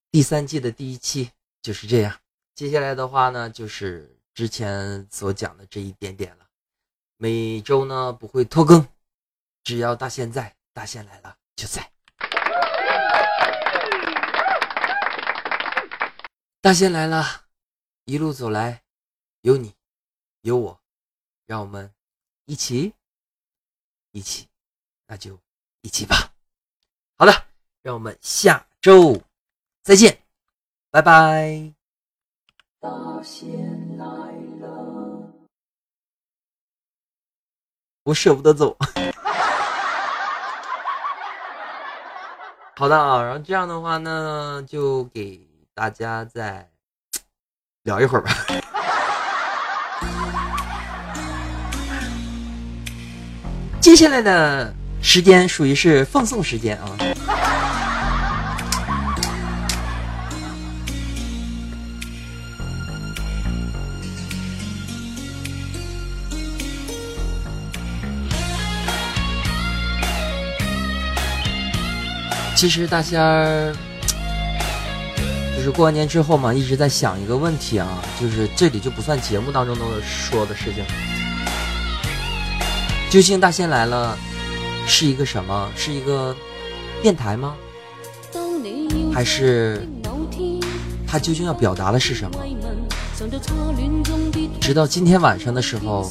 [0.10, 1.30] 第三季的第一期
[1.62, 2.12] 就是这样。
[2.56, 6.46] 接下来的话呢，就是之前所讲的这一点点了。
[7.18, 8.84] 每周呢不会拖更，
[9.64, 11.88] 只要大仙在，大仙来了就在。
[16.62, 17.44] 大仙来了，
[18.06, 18.82] 一路走来。
[19.42, 19.74] 有你，
[20.42, 20.80] 有我，
[21.48, 21.92] 让我们
[22.46, 22.94] 一起，
[24.12, 24.48] 一起，
[25.08, 25.40] 那就
[25.82, 26.32] 一起吧。
[27.18, 27.34] 好的，
[27.82, 29.20] 让我们下周
[29.82, 30.22] 再见，
[30.92, 31.74] 拜拜。
[32.80, 32.90] 大
[33.24, 34.06] 仙来
[34.60, 35.34] 了
[38.04, 38.78] 我舍不得走。
[42.78, 46.72] 好的啊，然后这样的话呢，就给大家再
[47.84, 48.32] 聊一会儿吧。
[53.82, 54.72] 接下来的
[55.02, 56.96] 时间属于是放送时间啊。
[72.56, 73.74] 其实大仙儿
[75.58, 77.88] 就是过完年之后嘛，一直在想一个问题啊，
[78.20, 80.86] 就是这里就不算节目当中的说的事情。
[83.12, 84.18] 究竟大仙来了
[84.88, 85.70] 是一个什么？
[85.76, 86.34] 是一个
[87.02, 87.56] 电台吗？
[89.14, 89.86] 还是
[91.06, 92.40] 他究竟要表达的是什么？
[94.62, 96.10] 直到今天晚上的时候，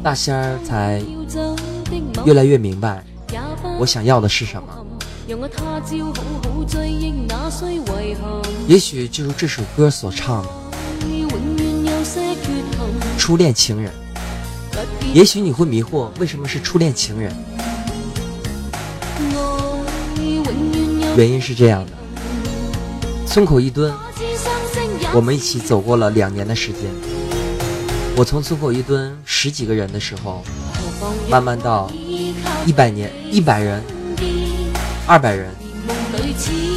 [0.00, 1.02] 大仙儿才
[2.24, 3.04] 越来越明白
[3.80, 4.68] 我想要的是什么。
[8.68, 10.48] 也许就如这首歌所唱的，
[13.18, 13.92] 初恋情人。
[15.16, 17.34] 也许你会迷惑，为什么是初恋情人？
[21.16, 21.92] 原因是这样的：
[23.26, 23.94] 村口一蹲，
[25.14, 26.82] 我们一起走过了两年的时间。
[28.14, 30.44] 我从村口一蹲十几个人的时候，
[31.30, 31.90] 慢慢到
[32.66, 33.82] 一百年、一百人、
[35.06, 35.48] 二百人、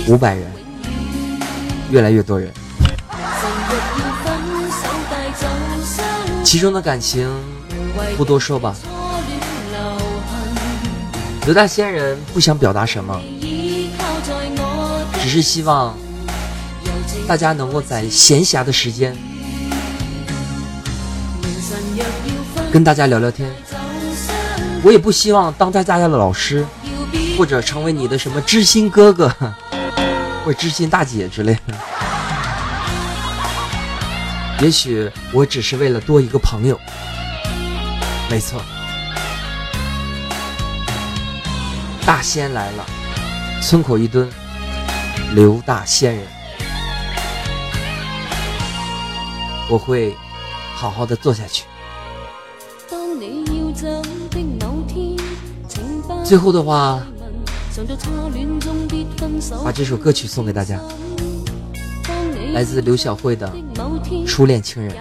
[0.08, 0.50] 五百人，
[1.92, 2.54] 越来越多人。
[6.46, 7.30] 其中的感情。
[8.18, 8.76] 不多说吧。
[11.46, 13.20] 刘大仙人不想表达什么，
[15.22, 15.98] 只是希望
[17.28, 19.18] 大家能够在闲暇的时间
[22.72, 23.50] 跟大家聊聊天。
[24.84, 26.66] 我也不希望当大家的老师，
[27.38, 29.34] 或者成为你的什么知心哥哥
[30.46, 31.74] 或知心大姐之类的。
[34.62, 36.80] 也许我只是为了多一个朋友。
[38.30, 38.62] 没错，
[42.06, 42.86] 大仙来了，
[43.60, 44.30] 村口一蹲，
[45.34, 46.28] 刘大仙人，
[49.68, 50.16] 我会
[50.76, 51.66] 好好的做下去。
[56.24, 57.02] 最后的话，
[59.64, 60.80] 把这首歌曲送给大家，
[62.54, 63.52] 来自刘晓慧的
[64.28, 64.96] 《初恋情人》。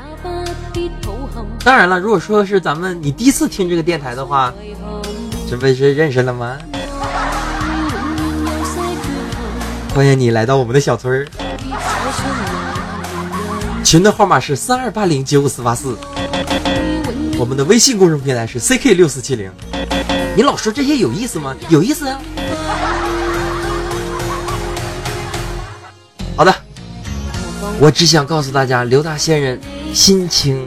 [1.69, 4.51] 当然了，如果说是咱们你第一次听这个电台的话，
[5.51, 6.57] 这不是认识了吗？
[9.95, 11.29] 欢迎你来到我们的小村儿，
[13.85, 15.95] 群的号码是三二八零九五四八四，
[17.39, 19.53] 我们的微信公众平台是 CK 六四七零。
[20.35, 21.55] 你老说这些有意思吗？
[21.69, 22.19] 有意思啊！
[26.35, 26.55] 好的，
[27.79, 29.61] 我只想告诉大家，刘大仙人
[29.93, 30.67] 心情。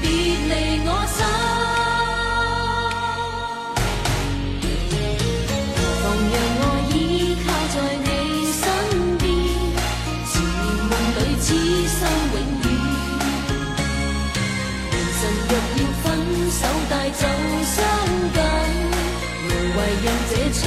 [0.31, 1.19] 别离我心
[5.75, 6.63] 何妨让我
[6.93, 6.95] 依
[7.43, 7.75] 靠在
[8.05, 8.07] 你
[8.59, 8.63] 身
[9.17, 9.21] 边
[10.31, 11.45] 缠绵梦里此
[11.97, 11.99] 生
[12.31, 12.65] 永远
[15.19, 16.03] 神若要分
[16.49, 17.21] 手带走
[17.65, 17.75] 伤
[18.33, 18.39] 感
[19.43, 20.59] 无谓让这初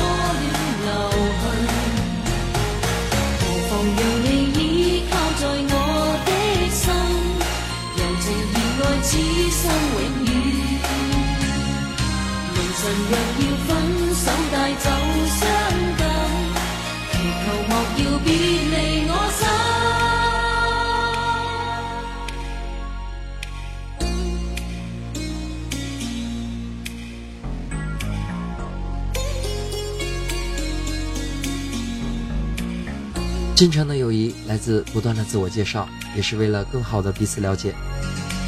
[33.57, 37.72] 真诚的友谊来自不断的自我介绍，也是为了更好的彼此了解。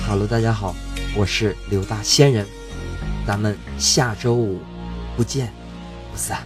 [0.05, 0.75] 好了大家好，
[1.15, 2.45] 我是刘大仙人，
[3.25, 4.61] 咱们下周五
[5.17, 5.53] 不见
[6.11, 6.45] 不散。